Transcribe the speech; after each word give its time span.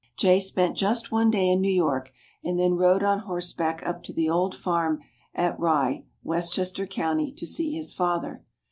Jay 0.17 0.39
spent 0.39 0.75
just 0.75 1.11
one 1.11 1.29
day 1.29 1.47
in 1.47 1.61
New 1.61 1.69
York, 1.71 2.11
and 2.43 2.57
then 2.57 2.73
rode 2.73 3.03
on 3.03 3.19
horseback 3.19 3.83
up 3.85 4.01
to 4.01 4.11
the 4.11 4.27
old 4.27 4.55
farm 4.55 4.99
at 5.35 5.59
Rye, 5.59 6.05
Westchester 6.23 6.87
County, 6.87 7.31
to 7.33 7.45
see 7.45 7.73
his 7.75 7.93
father. 7.93 8.43